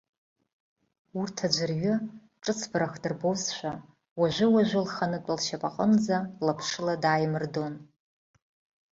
Урҭ 1.19 1.37
аӡәырҩы, 1.45 1.93
ҿыцбарах 2.43 2.93
дырбозшәа, 3.01 3.73
уажәыуажәы 4.19 4.79
лханытә 4.85 5.31
лшьапаҟынӡа 5.35 6.17
лаԥшыла 6.45 6.95
дааимырдон. 7.03 7.73